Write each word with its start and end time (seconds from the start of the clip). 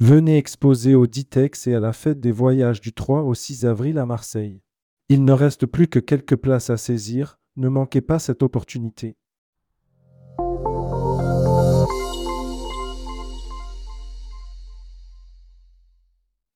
Venez 0.00 0.36
exposer 0.36 0.94
au 0.94 1.08
Ditex 1.08 1.66
et 1.66 1.74
à 1.74 1.80
la 1.80 1.92
fête 1.92 2.20
des 2.20 2.30
voyages 2.30 2.80
du 2.80 2.92
3 2.92 3.22
au 3.22 3.34
6 3.34 3.66
avril 3.66 3.98
à 3.98 4.06
Marseille. 4.06 4.62
Il 5.08 5.24
ne 5.24 5.32
reste 5.32 5.66
plus 5.66 5.88
que 5.88 5.98
quelques 5.98 6.36
places 6.36 6.70
à 6.70 6.76
saisir, 6.76 7.40
ne 7.56 7.68
manquez 7.68 8.00
pas 8.00 8.20
cette 8.20 8.44
opportunité. 8.44 9.16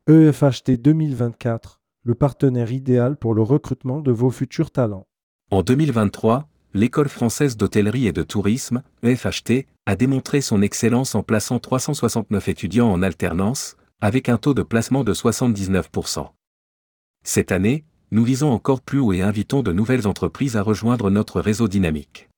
EFHT 0.06 0.80
2024, 0.80 1.80
le 2.04 2.14
partenaire 2.14 2.70
idéal 2.70 3.16
pour 3.16 3.34
le 3.34 3.42
recrutement 3.42 4.00
de 4.00 4.12
vos 4.12 4.30
futurs 4.30 4.70
talents. 4.70 5.08
En 5.50 5.64
2023, 5.64 6.48
l'École 6.74 7.08
française 7.08 7.56
d'hôtellerie 7.56 8.06
et 8.06 8.12
de 8.12 8.22
tourisme, 8.22 8.82
EFHT, 9.02 9.66
a 9.86 9.96
démontré 9.96 10.40
son 10.40 10.62
excellence 10.62 11.14
en 11.14 11.22
plaçant 11.22 11.58
369 11.58 12.48
étudiants 12.48 12.90
en 12.90 13.02
alternance, 13.02 13.76
avec 14.00 14.28
un 14.28 14.38
taux 14.38 14.54
de 14.54 14.62
placement 14.62 15.04
de 15.04 15.12
79%. 15.12 16.28
Cette 17.24 17.52
année, 17.52 17.84
nous 18.10 18.24
visons 18.24 18.50
encore 18.50 18.80
plus 18.80 18.98
haut 18.98 19.12
et 19.12 19.22
invitons 19.22 19.62
de 19.62 19.72
nouvelles 19.72 20.06
entreprises 20.06 20.56
à 20.56 20.62
rejoindre 20.62 21.10
notre 21.10 21.40
réseau 21.40 21.68
dynamique. 21.68 22.28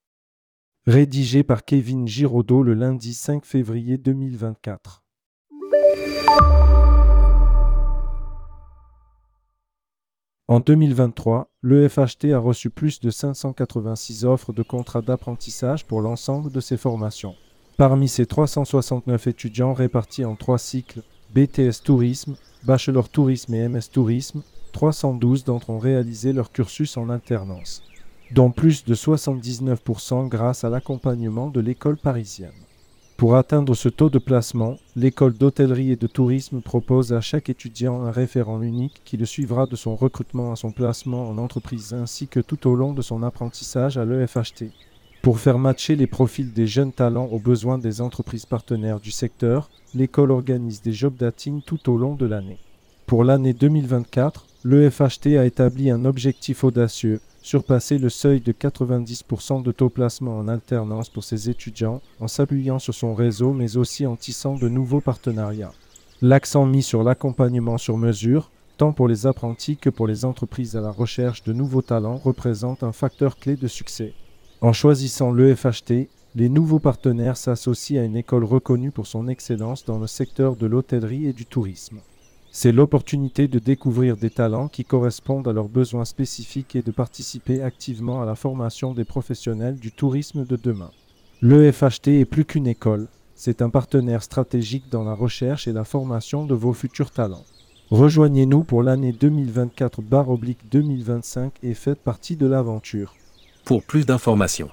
Rédigé 0.87 1.43
par 1.43 1.65
Kevin 1.65 2.07
Giraudot 2.07 2.63
le 2.63 2.75
lundi 2.75 3.15
5 3.15 3.45
février 3.45 3.97
2024. 3.97 5.03
En 10.47 10.61
2023, 10.61 11.49
l'EFHT 11.63 12.35
a 12.35 12.39
reçu 12.39 12.69
plus 12.69 13.01
de 13.01 13.09
586 13.09 14.27
offres 14.27 14.53
de 14.53 14.63
contrats 14.63 15.01
d'apprentissage 15.01 15.87
pour 15.87 16.03
l'ensemble 16.03 16.53
de 16.53 16.61
ses 16.61 16.77
formations. 16.77 17.35
Parmi 17.79 18.09
ces 18.09 18.27
369 18.27 19.27
étudiants 19.27 19.73
répartis 19.73 20.27
en 20.27 20.37
trois 20.37 20.59
cycles 20.59 21.01
BTS 21.35 21.83
Tourisme, 21.83 22.37
Bachelor 22.65 23.09
Tourisme 23.09 23.55
et 23.55 23.67
MS 23.69 23.89
Tourisme, 23.91 24.43
312 24.73 25.45
d'entre 25.45 25.73
eux 25.73 25.77
ont 25.77 25.79
réalisé 25.79 26.35
leur 26.35 26.53
cursus 26.53 26.99
en 26.99 27.09
alternance, 27.09 27.83
dont 28.31 28.51
plus 28.51 28.85
de 28.85 28.95
79% 28.95 30.29
grâce 30.29 30.63
à 30.63 30.69
l'accompagnement 30.69 31.49
de 31.49 31.61
l'école 31.61 31.97
parisienne. 31.97 32.64
Pour 33.25 33.37
atteindre 33.37 33.75
ce 33.75 33.89
taux 33.89 34.11
de 34.11 34.19
placement, 34.19 34.77
l'école 34.97 35.33
d'hôtellerie 35.33 35.91
et 35.91 35.97
de 35.97 36.07
tourisme 36.07 36.61
propose 36.61 37.15
à 37.15 37.23
chaque 37.23 37.49
étudiant 37.49 38.03
un 38.03 38.11
référent 38.11 38.61
unique 38.61 39.01
qui 39.07 39.17
le 39.17 39.25
suivra 39.25 39.65
de 39.65 39.77
son 39.77 39.97
recrutement 39.97 40.53
à 40.53 40.57
son 40.57 40.73
placement 40.73 41.31
en 41.31 41.39
entreprise 41.39 41.95
ainsi 41.95 42.29
que 42.29 42.41
tout 42.41 42.69
au 42.69 42.75
long 42.75 42.93
de 42.93 43.01
son 43.01 43.23
apprentissage 43.23 43.97
à 43.97 44.05
l'EFHT. 44.05 44.65
Pour 45.23 45.39
faire 45.39 45.59
matcher 45.59 45.97
les 45.97 46.07
profils 46.07 46.53
des 46.53 46.67
jeunes 46.67 46.93
talents 46.93 47.31
aux 47.33 47.39
besoins 47.39 47.79
des 47.79 48.03
entreprises 48.03 48.45
partenaires 48.45 49.01
du 49.01 49.11
secteur, 49.11 49.71
l'école 49.95 50.31
organise 50.31 50.83
des 50.83 50.93
job 50.93 51.15
dating 51.17 51.63
tout 51.63 51.91
au 51.91 51.97
long 51.97 52.17
de 52.17 52.27
l'année. 52.27 52.59
Pour 53.07 53.23
l'année 53.23 53.53
2024, 53.53 54.47
l'EFHT 54.65 55.37
a 55.39 55.45
établi 55.45 55.91
un 55.91 56.05
objectif 56.05 56.65
audacieux 56.65 57.21
surpasser 57.43 57.99
le 57.99 58.09
seuil 58.09 58.41
de 58.41 58.53
90% 58.53 59.63
de 59.63 59.71
taux 59.71 59.91
placement 59.91 60.39
en 60.39 60.49
alternance 60.49 61.11
pour 61.11 61.23
ses 61.23 61.51
étudiants 61.51 62.01
en 62.19 62.27
s'appuyant 62.27 62.79
sur 62.79 62.95
son 62.95 63.15
réseau 63.15 63.53
mais 63.53 63.77
aussi 63.77 64.07
en 64.07 64.17
tissant 64.17 64.57
de 64.57 64.71
nouveaux 64.71 65.03
partenariats. 65.03 65.75
L'accent 66.23 66.65
mis 66.65 66.83
sur 66.83 67.03
l'accompagnement 67.03 67.77
sur 67.77 67.99
mesure, 67.99 68.51
tant 68.79 68.93
pour 68.93 69.07
les 69.07 69.27
apprentis 69.27 69.77
que 69.77 69.91
pour 69.91 70.07
les 70.07 70.25
entreprises 70.25 70.75
à 70.75 70.81
la 70.81 70.91
recherche 70.91 71.45
de 71.45 71.53
nouveaux 71.53 71.83
talents, 71.83 72.17
représente 72.17 72.83
un 72.83 72.93
facteur 72.93 73.37
clé 73.37 73.57
de 73.57 73.69
succès. 73.69 74.15
En 74.63 74.73
choisissant 74.73 75.31
l'EFHT, 75.31 76.09
les 76.37 76.49
nouveaux 76.49 76.79
partenaires 76.79 77.37
s'associent 77.37 78.01
à 78.01 78.05
une 78.07 78.17
école 78.17 78.45
reconnue 78.45 78.91
pour 78.91 79.07
son 79.07 79.29
excellence 79.29 79.85
dans 79.85 79.99
le 79.99 80.07
secteur 80.07 80.57
de 80.57 80.67
l'hôtellerie 80.67 81.27
et 81.27 81.35
du 81.35 81.45
tourisme. 81.45 82.01
C'est 82.57 82.71
l'opportunité 82.71 83.49
de 83.49 83.59
découvrir 83.59 84.17
des 84.17 84.31
talents 84.31 84.69
qui 84.69 84.85
correspondent 84.85 85.49
à 85.49 85.53
leurs 85.53 85.69
besoins 85.69 86.05
spécifiques 86.05 86.77
et 86.77 86.83
de 86.83 86.93
participer 86.93 87.61
activement 87.61 88.23
à 88.23 88.25
la 88.25 88.37
formation 88.37 88.95
des 88.95 89.05
professionnels 89.05 89.77
du 89.77 89.91
tourisme 89.91 90.47
de 90.47 90.55
demain. 90.55 90.93
L'EFHT 91.43 92.21
est 92.21 92.25
plus 92.25 92.45
qu'une 92.45 92.69
école, 92.69 93.09
c'est 93.35 93.61
un 93.61 93.71
partenaire 93.71 94.23
stratégique 94.23 94.85
dans 94.89 95.03
la 95.03 95.15
recherche 95.15 95.67
et 95.67 95.73
la 95.73 95.83
formation 95.83 96.47
de 96.47 96.55
vos 96.55 96.73
futurs 96.73 97.11
talents. 97.11 97.43
Rejoignez-nous 97.91 98.63
pour 98.63 98.85
l'année 98.85 99.11
2024-2025 99.11 101.51
et 101.65 101.75
faites 101.75 101.99
partie 101.99 102.37
de 102.37 102.47
l'aventure. 102.47 103.17
Pour 103.65 103.83
plus 103.83 104.07
d'informations, 104.07 104.71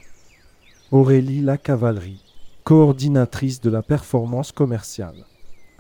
Aurélie 0.91 1.41
Lacavalerie, 1.41 2.24
coordinatrice 2.64 3.59
de 3.59 3.72
la 3.72 3.81
performance 3.81 4.52
commerciale 4.52 5.25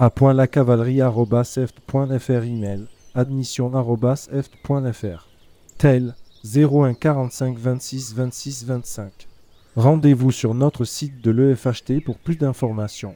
a.lacavalerie.eft.fr 0.01 2.43
email 2.43 2.87
admission.eft.fr 3.13 5.27
tel 5.77 6.15
01 6.43 6.95
45 6.95 7.55
26 7.55 8.15
26 8.15 8.65
25 8.65 9.27
Rendez-vous 9.75 10.31
sur 10.31 10.55
notre 10.55 10.85
site 10.85 11.21
de 11.21 11.29
l'EFHT 11.29 12.03
pour 12.03 12.17
plus 12.17 12.35
d'informations. 12.35 13.15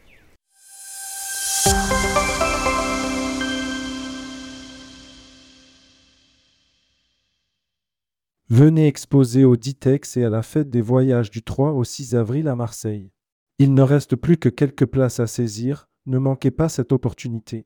Venez 8.48 8.86
exposer 8.86 9.44
au 9.44 9.56
Ditex 9.56 10.18
et 10.18 10.24
à 10.24 10.30
la 10.30 10.44
fête 10.44 10.70
des 10.70 10.82
voyages 10.82 11.32
du 11.32 11.42
3 11.42 11.72
au 11.72 11.84
6 11.84 12.14
avril 12.14 12.48
à 12.48 12.56
Marseille. 12.56 13.10
Il 13.58 13.74
ne 13.74 13.82
reste 13.82 14.16
plus 14.16 14.38
que 14.38 14.50
quelques 14.50 14.86
places 14.86 15.20
à 15.20 15.26
saisir, 15.26 15.88
ne 16.06 16.18
manquez 16.18 16.52
pas 16.52 16.70
cette 16.70 16.92
opportunité. 16.92 17.66